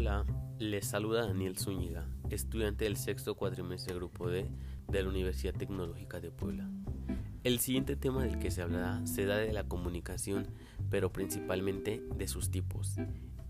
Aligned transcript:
Hola, 0.00 0.24
les 0.58 0.86
saluda 0.86 1.26
Daniel 1.26 1.58
Zúñiga, 1.58 2.08
estudiante 2.30 2.84
del 2.84 2.96
sexto 2.96 3.34
cuatrimestre 3.34 3.94
Grupo 3.94 4.30
D 4.30 4.50
de 4.88 5.02
la 5.02 5.10
Universidad 5.10 5.52
Tecnológica 5.52 6.20
de 6.20 6.30
Puebla. 6.30 6.70
El 7.44 7.58
siguiente 7.58 7.96
tema 7.96 8.22
del 8.24 8.38
que 8.38 8.50
se 8.50 8.62
hablará 8.62 9.06
se 9.06 9.26
da 9.26 9.36
de 9.36 9.52
la 9.52 9.64
comunicación, 9.64 10.46
pero 10.88 11.12
principalmente 11.12 12.02
de 12.16 12.28
sus 12.28 12.50
tipos. 12.50 12.96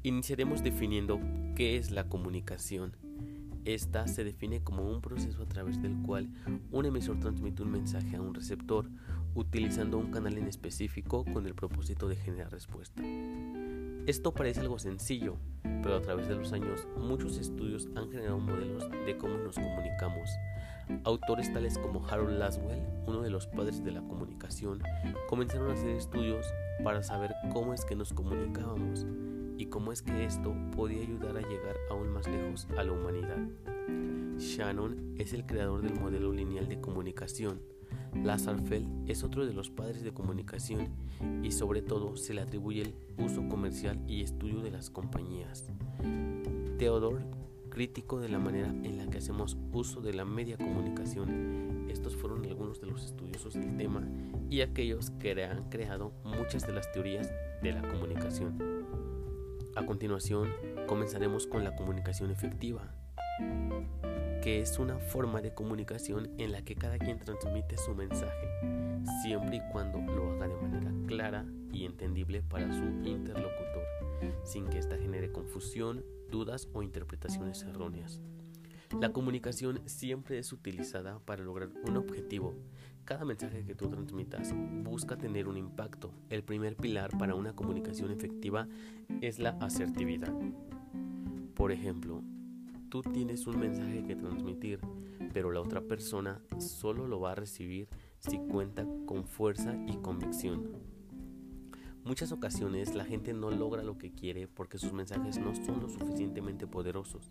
Iniciaremos 0.03 0.65
definiendo 0.65 1.21
qué 1.55 1.77
es 1.77 1.93
la 1.93 2.09
comunicación. 2.09 2.97
Esta 3.65 4.09
se 4.09 4.25
define 4.25 4.65
como 4.65 4.91
un 4.91 5.01
proceso 5.03 5.45
a 5.45 5.47
través 5.47 5.81
del 5.81 6.03
cual 6.03 6.31
un 6.73 6.85
emisor 6.85 7.21
transmite 7.21 7.63
un 7.63 7.71
mensaje 7.71 8.17
a 8.17 8.23
un 8.23 8.35
receptor 8.35 8.91
utilizando 9.37 9.99
un 9.99 10.11
canal 10.11 10.37
en 10.37 10.49
específico 10.49 11.25
con 11.33 11.47
el 11.47 11.55
propósito 11.55 12.09
de 12.09 12.17
generar 12.17 12.51
respuesta. 12.51 13.05
Esto 14.11 14.35
parece 14.35 14.59
algo 14.59 14.77
sencillo, 14.81 15.37
pero 15.63 15.95
a 15.95 16.03
través 16.03 16.27
de 16.27 16.35
los 16.35 16.53
años 16.53 16.89
muchos 16.99 17.39
estudios 17.39 17.89
han 17.95 18.11
generado 18.11 18.41
modelos 18.41 18.91
de 19.07 19.17
cómo 19.17 19.39
nos 19.39 19.55
comunicamos. 19.55 20.29
Autores 21.05 21.53
tales 21.53 21.79
como 21.79 22.05
Harold 22.05 22.37
Laswell, 22.37 22.83
uno 23.07 23.23
de 23.23 23.31
los 23.31 23.47
padres 23.47 23.85
de 23.85 23.93
la 23.93 24.01
comunicación, 24.01 24.83
comenzaron 25.29 25.71
a 25.71 25.75
hacer 25.75 25.91
estudios 25.91 26.45
para 26.83 27.05
saber 27.05 27.37
cómo 27.53 27.73
es 27.73 27.85
que 27.85 27.95
nos 27.95 28.13
comunicábamos 28.13 29.07
y 29.57 29.67
cómo 29.67 29.93
es 29.93 30.03
que 30.03 30.25
esto 30.25 30.57
podía 30.75 31.03
ayudar 31.03 31.37
a 31.37 31.49
llegar 31.49 31.77
aún 31.89 32.09
más 32.09 32.27
lejos 32.27 32.67
a 32.77 32.83
la 32.83 32.91
humanidad. 32.91 33.39
Shannon 34.39 35.15
es 35.19 35.33
el 35.33 35.47
creador 35.47 35.83
del 35.83 35.99
modelo 35.99 36.33
lineal 36.33 36.69
de 36.69 36.81
comunicación, 36.81 37.61
Lazarfeld 38.15 39.09
es 39.09 39.23
otro 39.23 39.47
de 39.47 39.55
los 39.55 39.71
padres 39.71 40.03
de 40.03 40.13
comunicación 40.13 40.89
y 41.43 41.53
sobre 41.53 41.81
todo 41.83 42.17
se 42.17 42.35
le 42.35 42.43
atribuye 42.43 42.83
el 42.83 42.95
uso 43.19 43.49
comercial 43.49 43.99
y 44.07 44.23
estudio 44.23 44.61
de 44.61 44.71
las 44.71 44.91
compañías. 44.91 45.71
Theodore, 46.79 47.25
crítico 47.71 48.21
de 48.21 48.29
la 48.29 48.39
manera 48.39 48.69
en 48.69 48.99
la 48.99 49.07
que 49.09 49.19
hacemos 49.19 49.57
uso 49.73 50.01
de 50.01 50.13
la 50.13 50.25
media 50.25 50.57
comunicación. 50.57 51.87
Estos 51.89 52.17
fueron 52.17 52.45
algunos 52.45 52.81
de 52.81 52.89
los 52.89 53.05
estudiosos 53.05 53.55
del 53.55 53.77
tema 53.77 54.07
y 54.49 54.61
aquellos 54.63 55.11
que 55.13 55.45
han 55.45 55.71
creado 55.71 56.13
muchas 56.25 56.67
de 56.67 56.73
las 56.73 56.91
teorías 56.93 57.31
de 57.63 57.73
la 57.73 57.83
comunicación. 57.83 58.59
A 59.77 59.87
continuación, 59.87 60.49
comenzaremos 60.89 61.47
con 61.47 61.63
la 61.63 61.77
comunicación 61.77 62.31
efectiva 62.31 62.93
que 64.43 64.61
es 64.61 64.79
una 64.79 64.99
forma 64.99 65.43
de 65.43 65.53
comunicación 65.53 66.31
en 66.39 66.53
la 66.53 66.63
que 66.63 66.75
cada 66.75 66.99
quien 66.99 67.19
transmite 67.19 67.77
su 67.77 67.95
mensaje, 67.95 68.49
siempre 69.23 69.57
y 69.57 69.73
cuando 69.73 69.99
lo 70.01 70.33
haga 70.33 70.49
de 70.49 70.57
manera 70.57 70.93
clara 71.07 71.45
y 71.73 71.85
entendible 71.85 72.43
para 72.43 72.73
su 72.73 72.85
interlocutor, 73.07 73.85
sin 74.45 74.69
que 74.69 74.79
ésta 74.79 74.97
genere 74.97 75.31
confusión, 75.31 76.05
dudas 76.31 76.69
o 76.73 76.83
interpretaciones 76.83 77.63
erróneas. 77.63 78.21
La 78.99 79.13
comunicación 79.13 79.83
siempre 79.87 80.39
es 80.39 80.53
utilizada 80.53 81.21
para 81.21 81.45
lograr 81.45 81.71
un 81.87 81.97
objetivo. 81.97 82.55
Cada 83.05 83.25
mensaje 83.25 83.65
que 83.65 83.75
tú 83.75 83.89
transmitas 83.89 84.53
busca 84.83 85.17
tener 85.17 85.49
un 85.49 85.57
impacto. 85.57 86.13
El 86.29 86.43
primer 86.43 86.77
pilar 86.77 87.17
para 87.17 87.35
una 87.35 87.55
comunicación 87.55 88.11
efectiva 88.11 88.67
es 89.21 89.39
la 89.39 89.51
asertividad. 89.61 90.33
Por 91.55 91.73
ejemplo, 91.73 92.23
tú 92.91 93.03
tienes 93.03 93.47
un 93.47 93.61
mensaje 93.61 94.05
que 94.05 94.17
transmitir, 94.17 94.81
pero 95.33 95.53
la 95.53 95.61
otra 95.61 95.81
persona 95.81 96.43
solo 96.59 97.07
lo 97.07 97.21
va 97.21 97.33
a 97.33 97.37
recibir 97.37 97.89
si 98.19 98.39
cuenta 98.39 98.85
con 99.07 99.25
fuerza 99.25 99.77
y 99.87 99.97
convicción. 99.99 100.73
Muchas 102.05 102.33
ocasiones 102.33 102.95
la 102.95 103.05
gente 103.05 103.33
no 103.33 103.51
logra 103.51 103.85
lo 103.85 103.97
que 103.97 104.11
quiere 104.11 104.49
porque 104.49 104.79
sus 104.79 104.93
mensajes 104.93 105.39
no 105.39 105.55
son 105.55 105.81
lo 105.81 105.89
suficientemente 105.89 106.67
poderosos. 106.67 107.31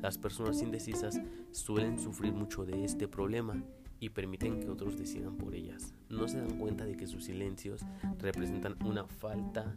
Las 0.00 0.18
personas 0.18 0.60
indecisas 0.60 1.20
suelen 1.52 2.00
sufrir 2.00 2.32
mucho 2.32 2.64
de 2.64 2.84
este 2.84 3.06
problema 3.06 3.62
y 4.00 4.10
permiten 4.10 4.58
que 4.58 4.68
otros 4.68 4.98
decidan 4.98 5.36
por 5.36 5.54
ellas. 5.54 5.94
No 6.08 6.26
se 6.26 6.38
dan 6.38 6.58
cuenta 6.58 6.84
de 6.84 6.96
que 6.96 7.06
sus 7.06 7.24
silencios 7.24 7.82
representan 8.18 8.76
una 8.84 9.06
falta 9.06 9.72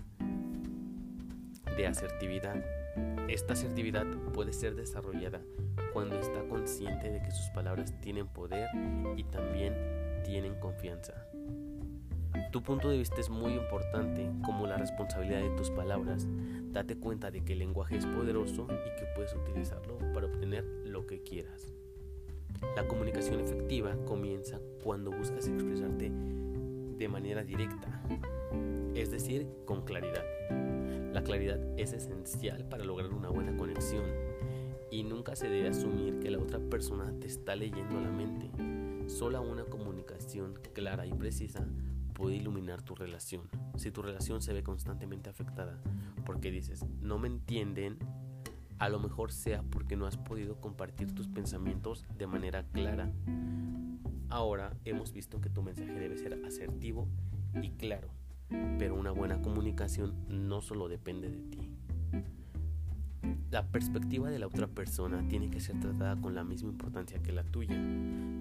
de 1.77 1.85
asertividad 1.87 2.63
esta 3.27 3.53
asertividad 3.53 4.05
puede 4.33 4.53
ser 4.53 4.75
desarrollada 4.75 5.41
cuando 5.93 6.19
está 6.19 6.43
consciente 6.47 7.11
de 7.11 7.21
que 7.21 7.31
sus 7.31 7.49
palabras 7.49 7.93
tienen 8.01 8.27
poder 8.27 8.67
y 9.15 9.23
también 9.23 9.75
tienen 10.23 10.55
confianza. 10.59 11.13
Tu 12.51 12.63
punto 12.63 12.89
de 12.89 12.97
vista 12.97 13.19
es 13.19 13.29
muy 13.29 13.53
importante 13.53 14.29
como 14.43 14.65
la 14.65 14.77
responsabilidad 14.77 15.41
de 15.41 15.49
tus 15.51 15.69
palabras. 15.71 16.27
Date 16.71 16.97
cuenta 16.97 17.31
de 17.31 17.43
que 17.43 17.53
el 17.53 17.59
lenguaje 17.59 17.97
es 17.97 18.05
poderoso 18.05 18.67
y 18.69 18.99
que 18.99 19.05
puedes 19.15 19.33
utilizarlo 19.33 19.97
para 20.13 20.27
obtener 20.27 20.63
lo 20.85 21.05
que 21.05 21.21
quieras. 21.21 21.73
La 22.75 22.87
comunicación 22.87 23.39
efectiva 23.39 23.95
comienza 24.05 24.59
cuando 24.83 25.11
buscas 25.11 25.47
expresarte 25.47 26.11
de 26.11 27.07
manera 27.07 27.43
directa, 27.43 28.01
es 28.95 29.11
decir, 29.11 29.47
con 29.65 29.83
claridad. 29.83 30.23
La 31.13 31.23
claridad 31.23 31.59
es 31.77 31.93
esencial 31.93 32.65
para 32.65 32.83
lograr 32.83 33.13
una 33.13 33.29
buena 33.29 33.55
conexión 33.57 34.05
y 34.91 35.03
nunca 35.03 35.35
se 35.35 35.49
debe 35.49 35.69
asumir 35.69 36.19
que 36.19 36.31
la 36.31 36.39
otra 36.39 36.59
persona 36.59 37.11
te 37.19 37.27
está 37.27 37.55
leyendo 37.55 37.99
la 37.99 38.11
mente. 38.11 38.49
Solo 39.09 39.41
una 39.41 39.65
comunicación 39.65 40.53
clara 40.73 41.05
y 41.05 41.13
precisa 41.13 41.65
puede 42.13 42.35
iluminar 42.35 42.81
tu 42.81 42.95
relación. 42.95 43.49
Si 43.77 43.91
tu 43.91 44.01
relación 44.01 44.41
se 44.41 44.53
ve 44.53 44.61
constantemente 44.63 45.29
afectada 45.29 45.79
porque 46.25 46.51
dices, 46.51 46.85
no 47.01 47.17
me 47.17 47.27
entienden, 47.27 47.97
a 48.77 48.89
lo 48.89 48.99
mejor 48.99 49.31
sea 49.31 49.63
porque 49.63 49.95
no 49.95 50.05
has 50.05 50.17
podido 50.17 50.59
compartir 50.61 51.13
tus 51.13 51.27
pensamientos 51.27 52.05
de 52.17 52.27
manera 52.27 52.63
clara. 52.63 53.11
Ahora 54.29 54.75
hemos 54.85 55.11
visto 55.11 55.41
que 55.41 55.49
tu 55.49 55.63
mensaje 55.63 55.93
debe 55.93 56.17
ser 56.17 56.45
asertivo 56.45 57.07
y 57.61 57.71
claro 57.71 58.09
pero 58.77 58.95
una 58.95 59.11
buena 59.11 59.41
comunicación 59.41 60.13
no 60.27 60.61
solo 60.61 60.87
depende 60.87 61.29
de 61.29 61.41
ti. 61.41 61.69
La 63.51 63.65
perspectiva 63.65 64.29
de 64.29 64.37
la 64.37 64.45
otra 64.45 64.67
persona 64.67 65.27
tiene 65.27 65.49
que 65.49 65.59
ser 65.59 65.79
tratada 65.79 66.15
con 66.21 66.35
la 66.35 66.43
misma 66.43 66.69
importancia 66.69 67.21
que 67.21 67.31
la 67.31 67.43
tuya. 67.43 67.75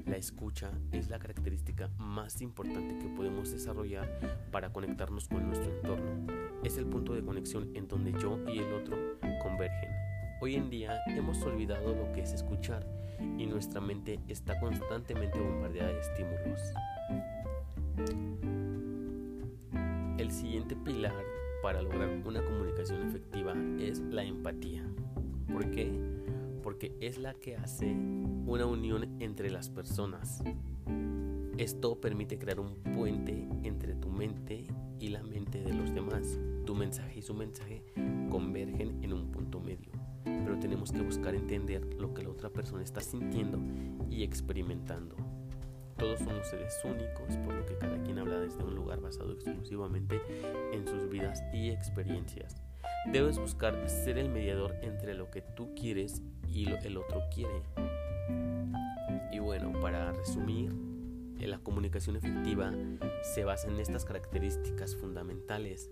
La 0.06 0.16
escucha 0.16 0.70
es 0.92 1.08
la 1.08 1.18
característica 1.18 1.88
más 1.96 2.42
importante 2.42 2.98
que 2.98 3.08
podemos 3.08 3.50
desarrollar 3.50 4.46
para 4.50 4.70
conectarnos 4.70 5.26
con 5.28 5.46
nuestro 5.46 5.74
entorno. 5.74 6.26
Es 6.62 6.76
el 6.76 6.84
punto 6.84 7.14
de 7.14 7.24
conexión 7.24 7.70
en 7.74 7.88
donde 7.88 8.12
yo 8.20 8.38
y 8.48 8.58
el 8.58 8.70
otro 8.74 8.98
convergen. 9.42 9.90
Hoy 10.42 10.56
en 10.56 10.68
día 10.68 11.00
hemos 11.08 11.42
olvidado 11.42 11.94
lo 11.94 12.12
que 12.12 12.20
es 12.20 12.32
escuchar 12.32 12.86
y 13.38 13.46
nuestra 13.46 13.80
mente 13.80 14.20
está 14.28 14.60
constantemente 14.60 15.40
bombardeada 15.40 15.88
de 15.88 16.00
estímulos. 16.00 16.60
El 20.28 20.34
siguiente 20.34 20.76
pilar 20.76 21.24
para 21.62 21.80
lograr 21.80 22.22
una 22.26 22.44
comunicación 22.44 23.00
efectiva 23.08 23.54
es 23.80 24.00
la 24.00 24.22
empatía. 24.22 24.84
¿Por 25.50 25.70
qué? 25.70 25.90
Porque 26.62 26.94
es 27.00 27.16
la 27.16 27.32
que 27.32 27.56
hace 27.56 27.94
una 28.44 28.66
unión 28.66 29.16
entre 29.20 29.50
las 29.50 29.70
personas. 29.70 30.42
Esto 31.56 31.98
permite 31.98 32.38
crear 32.38 32.60
un 32.60 32.74
puente 32.94 33.48
entre 33.62 33.94
tu 33.94 34.10
mente 34.10 34.66
y 35.00 35.08
la 35.08 35.22
mente 35.22 35.62
de 35.62 35.72
los 35.72 35.94
demás. 35.94 36.38
Tu 36.66 36.74
mensaje 36.74 37.20
y 37.20 37.22
su 37.22 37.32
mensaje 37.32 37.82
convergen 38.28 39.02
en 39.02 39.14
un 39.14 39.30
punto 39.30 39.60
medio, 39.60 39.92
pero 40.24 40.58
tenemos 40.58 40.92
que 40.92 41.00
buscar 41.00 41.34
entender 41.36 41.94
lo 41.94 42.12
que 42.12 42.22
la 42.22 42.28
otra 42.28 42.50
persona 42.50 42.82
está 42.82 43.00
sintiendo 43.00 43.58
y 44.10 44.24
experimentando. 44.24 45.16
Todos 45.98 46.20
somos 46.20 46.46
seres 46.46 46.80
únicos, 46.84 47.36
por 47.44 47.54
lo 47.54 47.66
que 47.66 47.76
cada 47.76 48.00
quien 48.02 48.18
habla 48.18 48.38
desde 48.38 48.62
un 48.62 48.74
lugar 48.74 49.00
basado 49.00 49.32
exclusivamente 49.32 50.20
en 50.72 50.86
sus 50.86 51.08
vidas 51.08 51.42
y 51.52 51.70
experiencias. 51.70 52.56
Debes 53.12 53.38
buscar 53.38 53.88
ser 53.88 54.18
el 54.18 54.28
mediador 54.28 54.76
entre 54.82 55.14
lo 55.14 55.30
que 55.30 55.42
tú 55.42 55.74
quieres 55.74 56.22
y 56.46 56.66
lo 56.66 56.76
el 56.78 56.96
otro 56.96 57.22
quiere. 57.34 57.62
Y 59.32 59.40
bueno, 59.40 59.72
para 59.80 60.12
resumir, 60.12 60.72
la 61.46 61.58
comunicación 61.58 62.16
efectiva 62.16 62.72
se 63.22 63.44
basa 63.44 63.68
en 63.68 63.78
estas 63.78 64.04
características 64.04 64.96
fundamentales 64.96 65.90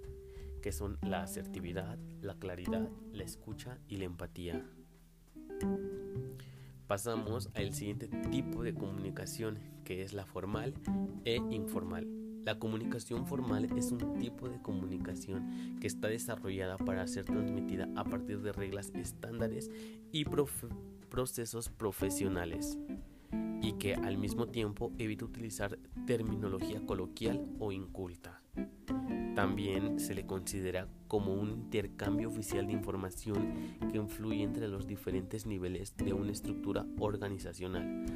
que 0.62 0.72
son 0.72 0.98
la 1.02 1.22
asertividad, 1.22 1.98
la 2.20 2.34
claridad, 2.38 2.88
la 3.12 3.22
escucha 3.22 3.78
y 3.88 3.98
la 3.98 4.04
empatía. 4.04 4.64
Pasamos 6.86 7.50
al 7.54 7.74
siguiente 7.74 8.08
tipo 8.30 8.62
de 8.62 8.72
comunicación, 8.72 9.58
que 9.84 10.02
es 10.02 10.12
la 10.12 10.24
formal 10.24 10.74
e 11.24 11.36
informal. 11.50 12.06
La 12.44 12.60
comunicación 12.60 13.26
formal 13.26 13.66
es 13.76 13.90
un 13.90 14.18
tipo 14.20 14.48
de 14.48 14.62
comunicación 14.62 15.78
que 15.80 15.88
está 15.88 16.06
desarrollada 16.06 16.76
para 16.76 17.04
ser 17.08 17.24
transmitida 17.24 17.88
a 17.96 18.04
partir 18.04 18.40
de 18.40 18.52
reglas 18.52 18.92
estándares 18.94 19.68
y 20.12 20.24
procesos 21.10 21.70
profesionales 21.70 22.78
y 23.62 23.72
que 23.72 23.94
al 23.96 24.16
mismo 24.16 24.46
tiempo 24.46 24.92
evita 24.96 25.24
utilizar 25.24 25.76
terminología 26.06 26.86
coloquial 26.86 27.44
o 27.58 27.72
inculta. 27.72 28.40
También 29.36 30.00
se 30.00 30.14
le 30.14 30.24
considera 30.24 30.88
como 31.08 31.34
un 31.34 31.50
intercambio 31.50 32.30
oficial 32.30 32.66
de 32.66 32.72
información 32.72 33.76
que 33.92 33.98
influye 33.98 34.42
entre 34.42 34.66
los 34.66 34.86
diferentes 34.86 35.44
niveles 35.44 35.94
de 35.98 36.14
una 36.14 36.32
estructura 36.32 36.86
organizacional, 36.98 38.06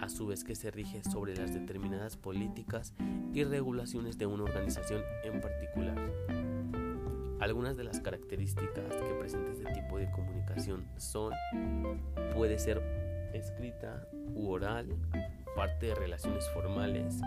a 0.00 0.08
su 0.08 0.26
vez 0.26 0.42
que 0.42 0.54
se 0.54 0.70
rige 0.70 1.04
sobre 1.04 1.36
las 1.36 1.52
determinadas 1.52 2.16
políticas 2.16 2.94
y 3.34 3.44
regulaciones 3.44 4.16
de 4.16 4.24
una 4.24 4.44
organización 4.44 5.02
en 5.22 5.42
particular. 5.42 5.98
Algunas 7.40 7.76
de 7.76 7.84
las 7.84 8.00
características 8.00 8.96
que 8.96 9.14
presenta 9.20 9.52
este 9.52 9.70
tipo 9.74 9.98
de 9.98 10.10
comunicación 10.10 10.86
son, 10.96 11.34
puede 12.34 12.58
ser 12.58 12.82
escrita 13.34 14.08
u 14.34 14.48
oral, 14.48 14.88
parte 15.54 15.86
de 15.86 15.94
relaciones 15.94 16.48
formales 16.50 17.20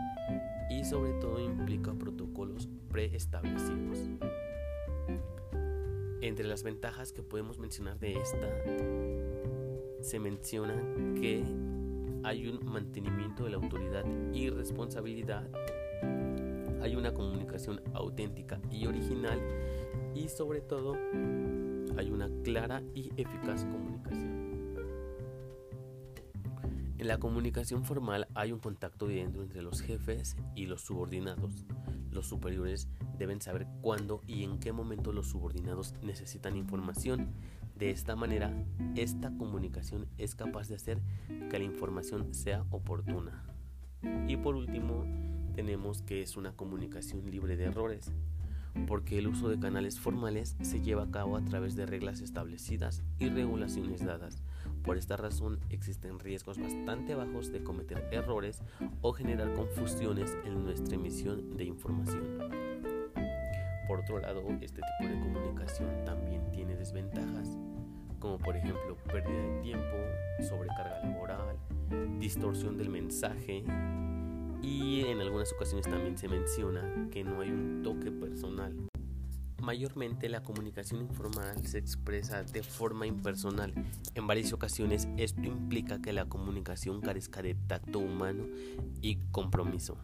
y 0.70 0.84
sobre 0.84 1.14
todo 1.14 1.40
implica 1.40 1.94
protocolos 1.94 2.68
preestablecidos. 2.90 4.10
Entre 6.22 6.46
las 6.46 6.64
ventajas 6.64 7.12
que 7.12 7.22
podemos 7.22 7.60
mencionar 7.60 8.00
de 8.00 8.14
esta, 8.14 8.48
se 10.02 10.20
menciona 10.20 10.76
que 11.20 11.44
hay 12.24 12.48
un 12.48 12.66
mantenimiento 12.66 13.44
de 13.44 13.50
la 13.52 13.58
autoridad 13.58 14.06
y 14.34 14.50
responsabilidad, 14.50 15.48
hay 16.82 16.96
una 16.96 17.14
comunicación 17.14 17.82
auténtica 17.94 18.60
y 18.72 18.88
original 18.88 19.40
y 20.16 20.28
sobre 20.28 20.62
todo 20.62 20.96
hay 21.98 22.10
una 22.10 22.30
clara 22.44 22.82
y 22.94 23.10
eficaz 23.18 23.66
comunicación. 23.66 24.43
En 27.04 27.10
la 27.10 27.18
comunicación 27.18 27.84
formal 27.84 28.30
hay 28.34 28.54
un 28.54 28.60
contacto 28.60 29.08
directo 29.08 29.42
entre 29.42 29.62
los 29.62 29.82
jefes 29.82 30.38
y 30.56 30.68
los 30.68 30.84
subordinados. 30.84 31.66
Los 32.12 32.28
superiores 32.28 32.88
deben 33.18 33.42
saber 33.42 33.68
cuándo 33.82 34.22
y 34.26 34.46
en 34.46 34.58
qué 34.58 34.72
momento 34.72 35.12
los 35.12 35.28
subordinados 35.28 35.96
necesitan 36.02 36.56
información. 36.56 37.34
De 37.76 37.90
esta 37.90 38.16
manera, 38.16 38.54
esta 38.96 39.36
comunicación 39.38 40.08
es 40.18 40.34
capaz 40.34 40.70
de 40.70 40.76
hacer 40.76 41.02
que 41.50 41.60
la 41.60 41.66
información 41.66 42.34
sea 42.34 42.64
oportuna. 42.70 43.44
Y 44.30 44.38
por 44.38 44.56
último, 44.56 45.04
tenemos 45.56 46.04
que 46.04 46.22
es 46.22 46.38
una 46.38 46.54
comunicación 46.54 47.30
libre 47.30 47.58
de 47.58 47.66
errores 47.66 48.14
porque 48.88 49.18
el 49.18 49.28
uso 49.28 49.50
de 49.50 49.60
canales 49.60 50.00
formales 50.00 50.56
se 50.62 50.82
lleva 50.82 51.04
a 51.04 51.12
cabo 51.12 51.38
a 51.38 51.46
través 51.46 51.76
de 51.76 51.86
reglas 51.86 52.22
establecidas 52.22 53.04
y 53.20 53.30
regulaciones 53.30 54.04
dadas. 54.04 54.42
Por 54.84 54.98
esta 54.98 55.18
razón 55.18 55.60
existen 55.70 56.20
riesgos 56.20 56.58
bastante 56.58 57.16
bajos 57.16 57.52
de 57.52 57.64
cometer 57.64 58.08
errores 58.12 58.62
o 59.02 59.14
generar 59.14 59.54
confusiones 59.54 60.38
en 60.46 60.64
nuestra 60.64 60.96
emisión 60.96 61.56
de 61.56 61.66
información. 61.66 62.40
Por 63.88 64.00
otro 64.00 64.20
lado, 64.20 64.42
este 64.62 64.82
tipo 64.82 65.10
de 65.10 65.20
comunicación 65.20 66.06
también 66.06 66.52
tiene 66.52 66.76
desventajas, 66.76 67.58
como 68.20 68.38
por 68.38 68.56
ejemplo 68.56 68.98
pérdida 69.12 69.42
de 69.42 69.62
tiempo, 69.62 69.98
sobrecarga 70.42 71.00
laboral, 71.04 71.58
distorsión 72.20 72.78
del 72.78 72.90
mensaje, 72.90 73.64
y 74.62 75.02
en 75.02 75.20
algunas 75.20 75.52
ocasiones 75.52 75.86
también 75.86 76.18
se 76.18 76.30
menciona 76.30 77.10
que 77.12 77.24
no 77.24 77.42
hay 77.42 77.50
un 77.52 77.82
toque 77.84 78.12
personal. 78.12 78.74
Mayormente 79.64 80.28
la 80.28 80.44
comunicación 80.44 81.00
informal 81.00 81.66
se 81.66 81.78
expresa 81.78 82.44
de 82.44 82.64
forma 82.64 83.08
impersonal. 83.08 83.74
En 84.14 84.28
varias 84.28 84.52
ocasiones 84.52 85.08
esto 85.16 85.42
implica 85.44 86.02
que 86.02 86.12
la 86.12 86.26
comunicación 86.26 87.00
carezca 87.00 87.42
de 87.42 87.56
tacto 87.56 88.00
humano 88.00 88.44
y 89.02 89.16
compromiso. 89.32 89.98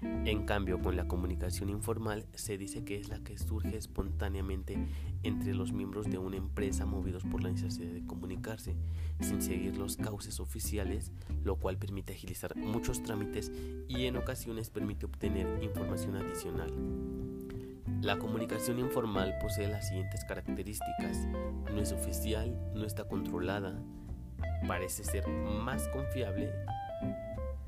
En 0.00 0.46
cambio, 0.46 0.80
con 0.80 0.96
la 0.96 1.06
comunicación 1.06 1.68
informal 1.68 2.24
se 2.32 2.56
dice 2.56 2.82
que 2.82 2.96
es 2.96 3.10
la 3.10 3.18
que 3.18 3.36
surge 3.36 3.76
espontáneamente 3.76 4.78
entre 5.22 5.52
los 5.52 5.74
miembros 5.74 6.06
de 6.10 6.16
una 6.16 6.38
empresa 6.38 6.86
movidos 6.86 7.24
por 7.24 7.42
la 7.42 7.50
necesidad 7.50 7.92
de 7.92 8.06
comunicarse, 8.06 8.74
sin 9.20 9.42
seguir 9.42 9.76
los 9.76 9.98
cauces 9.98 10.40
oficiales, 10.40 11.12
lo 11.42 11.56
cual 11.56 11.76
permite 11.76 12.14
agilizar 12.14 12.56
muchos 12.56 13.02
trámites 13.02 13.52
y 13.86 14.06
en 14.06 14.16
ocasiones 14.16 14.70
permite 14.70 15.04
obtener 15.04 15.62
información 15.62 16.16
adicional. 16.16 16.72
La 18.04 18.18
comunicación 18.18 18.78
informal 18.78 19.38
posee 19.40 19.66
las 19.66 19.88
siguientes 19.88 20.24
características. 20.26 21.26
No 21.72 21.80
es 21.80 21.90
oficial, 21.90 22.54
no 22.74 22.84
está 22.84 23.08
controlada, 23.08 23.82
parece 24.68 25.04
ser 25.04 25.26
más 25.26 25.88
confiable 25.88 26.52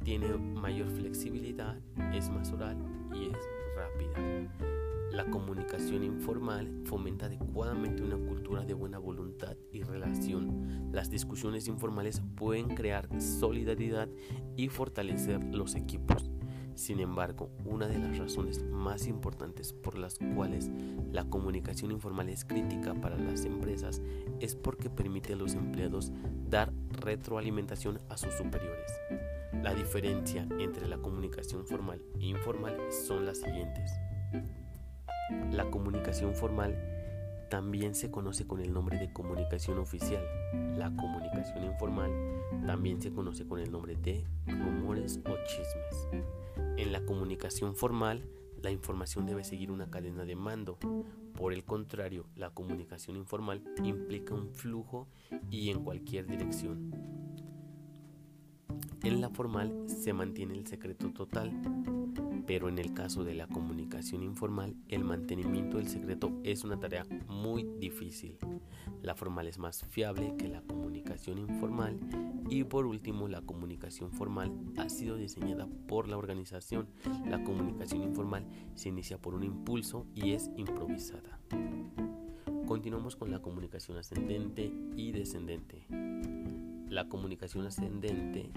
tiene 0.06 0.28
mayor 0.36 0.88
flexibilidad, 0.88 1.76
es 2.14 2.30
más 2.30 2.52
oral 2.52 2.76
y 3.12 3.24
es 3.24 3.38
rápida. 3.74 4.48
La 5.10 5.24
comunicación 5.24 6.04
informal 6.04 6.82
fomenta 6.84 7.26
adecuadamente 7.26 8.04
una 8.04 8.16
cultura 8.16 8.64
de 8.64 8.74
buena 8.74 9.00
voluntad 9.00 9.56
y 9.72 9.82
relación. 9.82 10.92
Las 10.92 11.10
discusiones 11.10 11.66
informales 11.66 12.22
pueden 12.36 12.68
crear 12.68 13.08
solidaridad 13.20 14.08
y 14.56 14.68
fortalecer 14.68 15.42
los 15.52 15.74
equipos. 15.74 16.30
Sin 16.76 17.00
embargo, 17.00 17.49
una 17.64 17.88
de 17.88 17.99
las 17.99 18.19
razones 18.19 18.62
más 18.62 19.06
importantes 19.06 19.73
por 19.73 19.96
las 19.96 20.19
cuales 20.34 20.70
la 21.11 21.25
comunicación 21.25 21.90
informal 21.90 22.28
es 22.28 22.44
crítica 22.44 22.93
para 22.94 23.17
las 23.17 23.46
empresas 23.46 24.02
es 24.40 24.55
porque 24.55 24.90
permite 24.90 25.32
a 25.32 25.37
los 25.37 25.55
empleados 25.55 26.12
dar 26.50 26.70
retroalimentación 26.90 27.99
a 28.11 28.19
sus 28.19 28.34
superiores. 28.34 28.93
La 29.62 29.75
diferencia 29.75 30.46
entre 30.58 30.87
la 30.87 30.99
comunicación 30.99 31.67
formal 31.67 32.02
e 32.20 32.26
informal 32.26 32.76
son 32.90 33.25
las 33.25 33.38
siguientes. 33.38 33.90
La 35.52 35.64
comunicación 35.70 36.34
formal 36.34 36.95
también 37.48 37.94
se 37.94 38.10
conoce 38.10 38.46
con 38.46 38.60
el 38.60 38.72
nombre 38.72 38.98
de 38.98 39.12
comunicación 39.12 39.78
oficial. 39.78 40.25
La 40.76 40.94
comunicación 40.94 41.64
informal 41.64 42.10
también 42.66 43.00
se 43.00 43.12
conoce 43.12 43.46
con 43.46 43.60
el 43.60 43.70
nombre 43.70 43.96
de 43.96 44.25
rumores 44.46 45.20
o 45.25 45.37
chismes. 45.46 46.08
En 46.76 46.93
la 46.93 47.04
comunicación 47.04 47.75
formal, 47.75 48.22
la 48.62 48.70
información 48.70 49.26
debe 49.26 49.44
seguir 49.44 49.70
una 49.70 49.90
cadena 49.90 50.25
de 50.25 50.37
mando. 50.37 50.78
Por 51.34 51.52
el 51.52 51.64
contrario, 51.64 52.26
la 52.34 52.50
comunicación 52.50 53.16
informal 53.16 53.62
implica 53.84 54.34
un 54.34 54.52
flujo 54.52 55.06
y 55.50 55.70
en 55.70 55.84
cualquier 55.84 56.26
dirección. 56.26 56.92
En 59.02 59.20
la 59.20 59.31
formal 59.31 59.84
se 59.87 60.12
mantiene 60.12 60.54
el 60.54 60.66
secreto 60.66 61.12
total, 61.12 61.52
pero 62.46 62.69
en 62.69 62.78
el 62.78 62.94
caso 62.94 63.25
de 63.25 63.34
la 63.34 63.46
comunicación 63.48 64.22
informal, 64.22 64.76
el 64.88 65.04
mantenimiento 65.04 65.78
del 65.78 65.88
secreto 65.88 66.32
es 66.44 66.64
una 66.64 66.78
tarea 66.78 67.04
muy 67.28 67.64
difícil. 67.78 68.38
La 69.02 69.14
formal 69.14 69.47
es 69.49 69.59
más 69.59 69.85
fiable 69.85 70.35
que 70.38 70.49
la 70.49 70.62
comunicación 70.62 71.38
informal 71.38 71.99
y 72.49 72.64
por 72.64 72.87
último, 72.87 73.26
la 73.28 73.42
comunicación 73.42 74.12
formal 74.12 74.52
ha 74.76 74.88
sido 74.88 75.16
diseñada 75.16 75.66
por 75.88 76.09
la 76.09 76.16
organización. 76.16 76.88
La 77.26 77.42
comunicación 77.42 78.02
informal 78.02 78.47
se 78.75 78.88
inicia 78.88 79.18
por 79.18 79.35
un 79.35 79.42
impulso 79.42 80.06
y 80.14 80.32
es 80.32 80.50
improvisada. 80.56 81.40
Continuamos 82.66 83.16
con 83.16 83.30
la 83.30 83.40
comunicación 83.40 83.99
ascendente 83.99 84.73
y 84.97 85.12
descendente. 85.12 85.87
La 86.88 87.09
comunicación 87.09 87.66
ascendente 87.66 88.50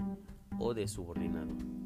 o 0.58 0.74
de 0.74 0.86
subordinado. 0.86 1.79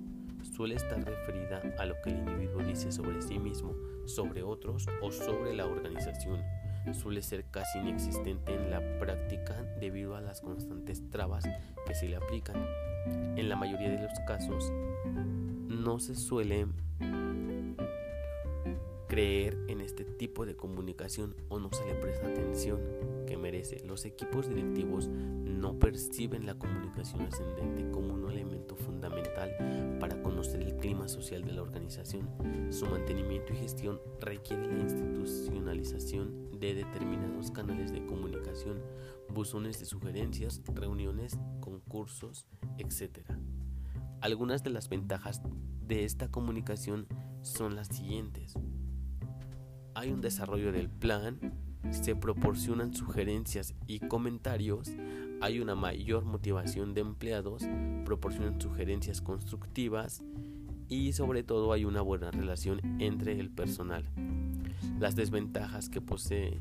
Suele 0.45 0.77
estar 0.77 1.03
referida 1.03 1.63
a 1.79 1.87
lo 1.87 2.01
que 2.03 2.11
el 2.11 2.19
individuo 2.19 2.63
dice 2.63 2.93
sobre 2.93 3.21
sí 3.23 3.39
mismo, 3.39 3.75
sobre 4.05 4.43
otros 4.43 4.87
o 5.03 5.11
sobre 5.11 5.55
la 5.55 5.67
organización. 5.67 6.43
Suele 6.93 7.23
ser 7.23 7.47
casi 7.47 7.79
inexistente 7.79 8.55
en 8.55 8.71
la 8.71 8.81
práctica 8.99 9.55
debido 9.81 10.15
a 10.15 10.21
las 10.21 10.43
constantes 10.43 11.09
trabas 11.11 11.45
que 11.87 11.95
se 11.95 12.09
le 12.09 12.17
aplican. 12.17 12.57
En 13.37 13.49
la 13.49 13.57
mayoría 13.57 13.91
de 13.91 14.03
los 14.03 14.19
casos, 14.27 14.71
no 15.67 15.99
se 15.99 16.15
suele 16.15 16.67
creer 19.09 19.57
en 19.69 19.81
este 19.81 20.05
tipo 20.05 20.45
de 20.45 20.57
comunicación 20.57 21.35
o 21.49 21.59
no 21.59 21.71
se 21.73 21.87
le 21.87 21.95
presta 21.95 22.29
atención 22.29 22.81
que 23.25 23.37
merece. 23.37 23.81
Los 23.85 24.05
equipos 24.05 24.49
directivos 24.49 25.09
no 25.09 25.79
perciben 25.79 26.47
la 26.47 26.55
comunicación 26.55 27.23
ascendente 27.23 27.91
como 27.91 28.15
un 28.15 28.31
elemento 28.31 28.77
fundamental 28.77 29.97
para 30.01 30.23
conocer 30.23 30.63
el 30.63 30.77
clima 30.77 31.09
social 31.09 31.45
de 31.45 31.53
la 31.53 31.63
organización. 31.63 32.29
Su 32.71 32.87
mantenimiento 32.87 33.53
y 33.53 33.57
gestión 33.57 34.01
requiere 34.21 34.67
la 34.67 34.83
institucionalización 34.83 36.59
de 36.59 36.75
determinados 36.75 37.51
canales 37.51 37.93
de 37.93 38.05
comunicación, 38.07 38.83
buzones 39.29 39.79
de 39.81 39.87
sugerencias, 39.87 40.63
reuniones, 40.75 41.39
concursos, 41.61 42.47
etc. 42.79 43.21
Algunas 44.21 44.63
de 44.63 44.71
las 44.71 44.89
ventajas 44.89 45.43
de 45.87 46.05
esta 46.05 46.31
comunicación 46.31 47.07
son 47.43 47.77
las 47.77 47.89
siguientes 47.89 48.55
hay 49.95 50.11
un 50.11 50.21
desarrollo 50.21 50.73
del 50.73 50.91
plan, 50.91 51.39
se 51.91 52.17
proporcionan 52.17 52.95
sugerencias 52.95 53.75
y 53.87 54.01
comentarios, 54.01 54.91
hay 55.41 55.61
una 55.61 55.75
mayor 55.75 56.25
motivación 56.25 56.95
de 56.95 57.03
empleados, 57.03 57.65
proporcionan 58.05 58.61
sugerencias 58.61 59.21
constructivas 59.21 60.23
y 60.89 61.13
sobre 61.13 61.43
todo 61.43 61.73
hay 61.73 61.85
una 61.85 62.03
buena 62.03 62.31
relación 62.31 62.81
entre 63.01 63.39
el 63.39 63.51
personal. 63.51 64.05
Las 64.99 65.17
desventajas 65.17 65.89
que 65.89 66.01
posee 66.01 66.61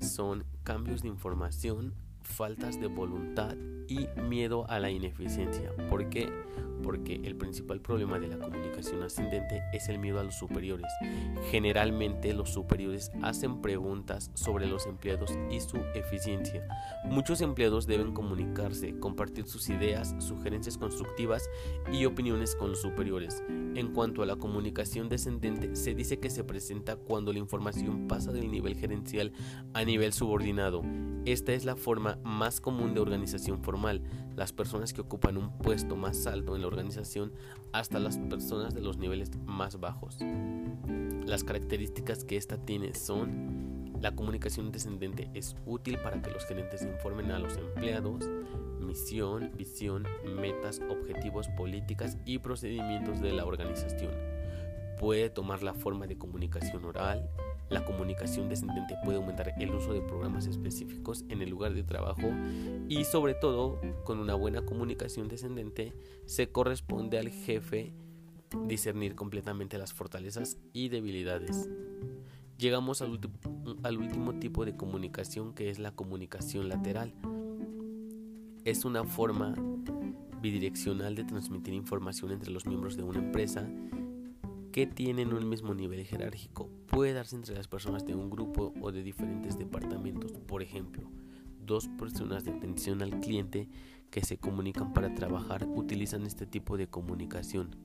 son 0.00 0.44
cambios 0.64 1.02
de 1.02 1.08
información, 1.08 1.94
faltas 2.22 2.80
de 2.80 2.86
voluntad 2.88 3.56
y 3.88 4.08
miedo 4.20 4.68
a 4.68 4.78
la 4.78 4.90
ineficiencia. 4.90 5.72
¿Por 5.88 6.08
qué? 6.10 6.28
Porque 6.82 7.20
el 7.24 7.34
principal 7.34 7.80
problema 7.80 8.20
de 8.20 8.28
la 8.28 8.38
comunicación 8.38 9.02
ascendente 9.02 9.62
es 9.72 9.88
el 9.88 9.98
miedo 9.98 10.20
a 10.20 10.22
los 10.22 10.36
superiores. 10.36 10.86
Generalmente 11.50 12.32
los 12.32 12.50
superiores 12.50 13.10
hacen 13.22 13.60
preguntas 13.60 14.30
sobre 14.34 14.66
los 14.66 14.86
empleados 14.86 15.36
y 15.50 15.60
su 15.60 15.78
eficiencia. 15.94 16.66
Muchos 17.04 17.40
empleados 17.40 17.86
deben 17.86 18.12
comunicarse, 18.12 18.98
compartir 19.00 19.48
sus 19.48 19.68
ideas, 19.68 20.14
sugerencias 20.20 20.78
constructivas 20.78 21.50
y 21.92 22.04
opiniones 22.04 22.54
con 22.54 22.70
los 22.70 22.80
superiores. 22.80 23.42
En 23.48 23.92
cuanto 23.92 24.22
a 24.22 24.26
la 24.26 24.36
comunicación 24.36 25.08
descendente, 25.08 25.74
se 25.74 25.94
dice 25.94 26.20
que 26.20 26.30
se 26.30 26.44
presenta 26.44 26.96
cuando 26.96 27.32
la 27.32 27.38
información 27.40 28.06
pasa 28.06 28.32
del 28.32 28.50
nivel 28.50 28.76
gerencial 28.76 29.32
a 29.74 29.84
nivel 29.84 30.12
subordinado. 30.12 30.82
Esta 31.24 31.52
es 31.52 31.64
la 31.64 31.76
forma 31.76 32.18
más 32.24 32.60
común 32.60 32.94
de 32.94 33.00
organización 33.00 33.62
formal, 33.62 33.77
las 34.36 34.52
personas 34.52 34.92
que 34.92 35.00
ocupan 35.00 35.36
un 35.36 35.50
puesto 35.58 35.96
más 35.96 36.26
alto 36.26 36.54
en 36.54 36.62
la 36.62 36.68
organización 36.68 37.32
hasta 37.72 37.98
las 37.98 38.18
personas 38.18 38.74
de 38.74 38.80
los 38.80 38.98
niveles 38.98 39.30
más 39.44 39.80
bajos. 39.80 40.18
Las 41.26 41.44
características 41.44 42.24
que 42.24 42.36
ésta 42.36 42.56
tiene 42.56 42.94
son 42.94 43.92
la 44.00 44.14
comunicación 44.14 44.70
descendente 44.70 45.28
es 45.34 45.56
útil 45.66 45.98
para 45.98 46.22
que 46.22 46.30
los 46.30 46.44
gerentes 46.46 46.82
informen 46.82 47.32
a 47.32 47.38
los 47.40 47.56
empleados, 47.56 48.28
misión, 48.80 49.50
visión, 49.56 50.06
metas, 50.40 50.80
objetivos, 50.88 51.48
políticas 51.48 52.16
y 52.24 52.38
procedimientos 52.38 53.20
de 53.20 53.32
la 53.32 53.44
organización. 53.44 54.12
Puede 55.00 55.30
tomar 55.30 55.64
la 55.64 55.74
forma 55.74 56.06
de 56.06 56.16
comunicación 56.16 56.84
oral, 56.84 57.28
la 57.70 57.84
comunicación 57.84 58.48
descendente 58.48 58.96
puede 59.04 59.18
aumentar 59.18 59.54
el 59.58 59.74
uso 59.74 59.92
de 59.92 60.00
programas 60.00 60.46
específicos 60.46 61.24
en 61.28 61.42
el 61.42 61.50
lugar 61.50 61.74
de 61.74 61.82
trabajo 61.82 62.30
y 62.88 63.04
sobre 63.04 63.34
todo 63.34 63.80
con 64.04 64.18
una 64.18 64.34
buena 64.34 64.62
comunicación 64.62 65.28
descendente 65.28 65.92
se 66.26 66.50
corresponde 66.50 67.18
al 67.18 67.28
jefe 67.28 67.92
discernir 68.66 69.14
completamente 69.14 69.78
las 69.78 69.92
fortalezas 69.92 70.56
y 70.72 70.88
debilidades. 70.88 71.68
Llegamos 72.56 73.02
al, 73.02 73.10
último 73.98 74.34
tipo 74.38 74.64
de 74.64 74.76
comunicación 74.76 75.54
que 75.54 75.70
es 75.70 75.78
la 75.78 75.92
comunicación 75.92 76.68
lateral. 76.68 77.14
Es 78.64 78.84
una 78.84 79.04
forma 79.04 79.54
bidireccional 80.40 81.14
de 81.14 81.24
transmitir 81.24 81.74
información 81.74 82.32
entre 82.32 82.50
los 82.50 82.66
miembros 82.66 82.96
de 82.96 83.02
una 83.02 83.18
empresa 83.18 83.68
que 84.72 84.86
tienen 84.86 85.32
un 85.32 85.48
mismo 85.48 85.74
nivel 85.74 86.04
jerárquico 86.04 86.68
puede 86.86 87.12
darse 87.12 87.36
entre 87.36 87.54
las 87.54 87.68
personas 87.68 88.06
de 88.06 88.14
un 88.14 88.30
grupo 88.30 88.72
o 88.80 88.92
de 88.92 89.02
diferentes 89.02 89.58
departamentos. 89.58 90.32
Por 90.32 90.62
ejemplo, 90.62 91.10
dos 91.64 91.88
personas 91.98 92.44
de 92.44 92.52
atención 92.52 93.02
al 93.02 93.20
cliente 93.20 93.68
que 94.10 94.24
se 94.24 94.38
comunican 94.38 94.92
para 94.92 95.14
trabajar 95.14 95.66
utilizan 95.68 96.26
este 96.26 96.46
tipo 96.46 96.76
de 96.76 96.86
comunicación. 96.86 97.76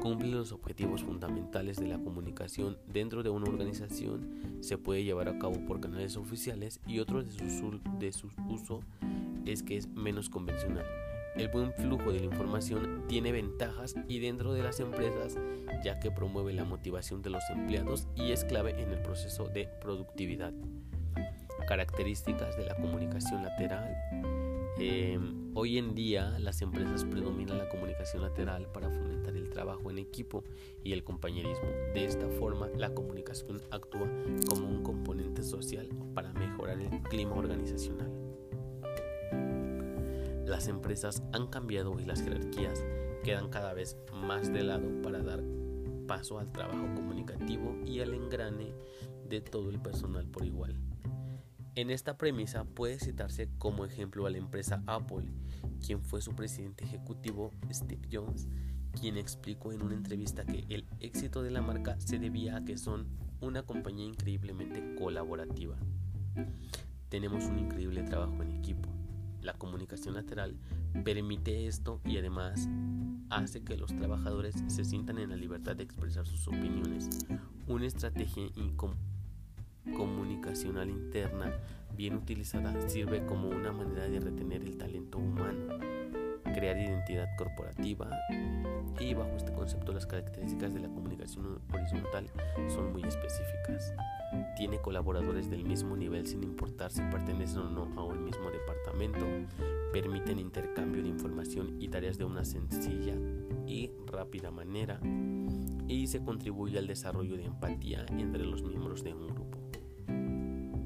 Cumple 0.00 0.28
los 0.28 0.52
objetivos 0.52 1.02
fundamentales 1.02 1.76
de 1.76 1.88
la 1.88 1.98
comunicación 1.98 2.78
dentro 2.86 3.22
de 3.22 3.30
una 3.30 3.50
organización. 3.50 4.58
Se 4.60 4.78
puede 4.78 5.04
llevar 5.04 5.28
a 5.28 5.38
cabo 5.38 5.64
por 5.66 5.80
canales 5.80 6.16
oficiales 6.16 6.80
y 6.86 7.00
otro 7.00 7.22
de 7.22 7.50
su, 7.50 7.80
de 7.98 8.12
su 8.12 8.30
uso 8.48 8.80
es 9.44 9.62
que 9.62 9.76
es 9.76 9.88
menos 9.88 10.30
convencional. 10.30 10.86
El 11.38 11.46
buen 11.46 11.72
flujo 11.72 12.10
de 12.10 12.18
la 12.18 12.26
información 12.26 13.04
tiene 13.06 13.30
ventajas 13.30 13.94
y 14.08 14.18
dentro 14.18 14.54
de 14.54 14.64
las 14.64 14.80
empresas 14.80 15.38
ya 15.84 16.00
que 16.00 16.10
promueve 16.10 16.52
la 16.52 16.64
motivación 16.64 17.22
de 17.22 17.30
los 17.30 17.44
empleados 17.50 18.08
y 18.16 18.32
es 18.32 18.44
clave 18.44 18.82
en 18.82 18.90
el 18.90 19.00
proceso 19.02 19.46
de 19.46 19.68
productividad. 19.80 20.52
Características 21.68 22.56
de 22.56 22.64
la 22.64 22.74
comunicación 22.74 23.44
lateral. 23.44 23.96
Em, 24.80 25.52
hoy 25.54 25.78
en 25.78 25.94
día 25.94 26.36
las 26.40 26.60
empresas 26.60 27.04
predominan 27.04 27.58
la 27.58 27.68
comunicación 27.68 28.22
lateral 28.22 28.66
para 28.72 28.90
fomentar 28.90 29.36
el 29.36 29.48
trabajo 29.48 29.92
en 29.92 29.98
equipo 29.98 30.42
y 30.82 30.92
el 30.92 31.04
compañerismo. 31.04 31.68
De 31.94 32.04
esta 32.04 32.28
forma 32.28 32.68
la 32.76 32.92
comunicación 32.94 33.60
actúa 33.70 34.08
como 34.48 34.66
un 34.66 34.82
componente 34.82 35.44
social 35.44 35.88
para 36.14 36.32
mejorar 36.32 36.80
el 36.80 37.00
clima 37.02 37.34
organizacional. 37.34 38.27
Las 40.48 40.66
empresas 40.66 41.22
han 41.34 41.48
cambiado 41.48 42.00
y 42.00 42.06
las 42.06 42.22
jerarquías 42.22 42.82
quedan 43.22 43.50
cada 43.50 43.74
vez 43.74 43.98
más 44.14 44.50
de 44.50 44.62
lado 44.62 45.02
para 45.02 45.22
dar 45.22 45.44
paso 46.06 46.38
al 46.38 46.50
trabajo 46.52 46.86
comunicativo 46.94 47.76
y 47.84 48.00
al 48.00 48.14
engrane 48.14 48.72
de 49.28 49.42
todo 49.42 49.68
el 49.68 49.78
personal 49.78 50.26
por 50.26 50.46
igual. 50.46 50.74
En 51.74 51.90
esta 51.90 52.16
premisa 52.16 52.64
puede 52.64 52.98
citarse 52.98 53.50
como 53.58 53.84
ejemplo 53.84 54.24
a 54.24 54.30
la 54.30 54.38
empresa 54.38 54.82
Apple, 54.86 55.26
quien 55.84 56.02
fue 56.02 56.22
su 56.22 56.34
presidente 56.34 56.82
ejecutivo 56.84 57.52
Steve 57.70 58.08
Jobs, 58.10 58.48
quien 58.98 59.18
explicó 59.18 59.72
en 59.72 59.82
una 59.82 59.96
entrevista 59.96 60.46
que 60.46 60.64
el 60.70 60.86
éxito 61.00 61.42
de 61.42 61.50
la 61.50 61.60
marca 61.60 62.00
se 62.00 62.18
debía 62.18 62.56
a 62.56 62.64
que 62.64 62.78
son 62.78 63.06
una 63.42 63.64
compañía 63.64 64.06
increíblemente 64.06 64.94
colaborativa. 64.94 65.76
Tenemos 67.10 67.44
un 67.44 67.58
increíble 67.58 68.02
trabajo 68.02 68.42
en 68.42 68.52
equipo 68.52 68.97
la 69.48 69.54
comunicación 69.54 70.14
lateral 70.14 70.58
permite 71.04 71.66
esto 71.68 72.02
y 72.04 72.18
además 72.18 72.68
hace 73.30 73.64
que 73.64 73.78
los 73.78 73.96
trabajadores 73.96 74.54
se 74.66 74.84
sientan 74.84 75.16
en 75.16 75.30
la 75.30 75.36
libertad 75.36 75.74
de 75.74 75.84
expresar 75.84 76.26
sus 76.26 76.46
opiniones. 76.48 77.08
Una 77.66 77.86
estrategia 77.86 78.44
comunicacional 79.96 80.90
interna 80.90 81.50
bien 81.96 82.16
utilizada 82.16 82.90
sirve 82.90 83.24
como 83.24 83.48
una 83.48 83.72
manera 83.72 84.06
de 84.06 84.20
retener 84.20 84.62
el 84.64 84.76
talento 84.76 85.16
humano, 85.16 85.78
crear 86.44 86.76
identidad 86.76 87.28
corporativa 87.38 88.10
y 89.00 89.14
bajo 89.14 89.34
este 89.34 89.54
concepto 89.54 89.94
las 89.94 90.04
características 90.04 90.74
de 90.74 90.80
la 90.80 90.88
comunicación 90.88 91.58
horizontal 91.72 92.30
son 92.68 92.92
muy 92.92 93.02
específicas 93.02 93.94
tiene 94.56 94.80
colaboradores 94.80 95.48
del 95.48 95.64
mismo 95.64 95.96
nivel 95.96 96.26
sin 96.26 96.42
importar 96.42 96.90
si 96.90 97.02
pertenecen 97.02 97.58
o 97.58 97.70
no 97.70 98.00
a 98.00 98.04
un 98.04 98.24
mismo 98.24 98.50
departamento, 98.50 99.24
permiten 99.92 100.38
intercambio 100.38 101.02
de 101.02 101.08
información 101.08 101.76
y 101.80 101.88
tareas 101.88 102.18
de 102.18 102.24
una 102.24 102.44
sencilla 102.44 103.14
y 103.66 103.90
rápida 104.06 104.50
manera 104.50 105.00
y 105.86 106.06
se 106.06 106.22
contribuye 106.22 106.78
al 106.78 106.86
desarrollo 106.86 107.36
de 107.36 107.46
empatía 107.46 108.04
entre 108.10 108.44
los 108.44 108.62
miembros 108.62 109.02
de 109.02 109.14
un 109.14 109.28
grupo. 109.28 109.58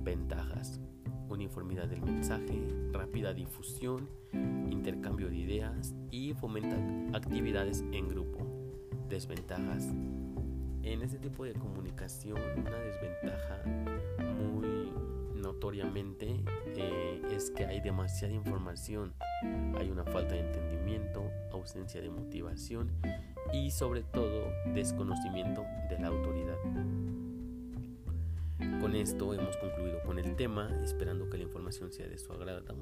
Ventajas. 0.05 0.81
Uniformidad 1.29 1.89
del 1.89 2.03
mensaje, 2.03 2.69
rápida 2.93 3.33
difusión, 3.33 4.07
intercambio 4.71 5.31
de 5.31 5.37
ideas 5.37 5.95
y 6.11 6.35
fomenta 6.35 6.77
actividades 7.17 7.83
en 7.93 8.09
grupo. 8.09 8.47
Desventajas 9.09 9.89
en 10.83 11.03
este 11.03 11.19
tipo 11.19 11.45
de 11.45 11.55
comunicación, 11.55 12.39
una 12.57 12.77
desventaja 12.79 13.63
muy 14.19 14.93
notoriamente 15.35 16.43
eh, 16.77 17.23
es 17.31 17.51
que 17.51 17.67
hay 17.67 17.81
demasiada 17.81 18.33
información, 18.33 19.13
hay 19.79 19.91
una 19.91 20.05
falta 20.05 20.35
de 20.35 20.41
entendimiento, 20.41 21.31
ausencia 21.53 22.01
de 22.01 22.11
motivación 22.11 22.91
y 23.53 23.71
sobre 23.71 24.03
todo 24.03 24.51
desconocimiento 24.73 25.65
de 25.89 25.99
la 25.99 26.09
autoridad. 26.09 26.57
Con 28.81 28.97
esto 28.97 29.35
hemos 29.35 29.57
concluido 29.57 30.03
con 30.05 30.19
el 30.19 30.37
tema, 30.37 30.71
esperando 30.83 31.29
que 31.29 31.37
la 31.37 31.45
información 31.45 31.93
sea 31.93 32.07
de 32.09 32.19
su 32.19 32.33
agrado. 32.33 32.75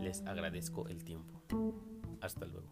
Les 0.00 0.22
agradezco 0.22 0.88
el 0.88 1.04
tiempo. 1.04 1.42
Hasta 2.20 2.46
luego. 2.46 2.68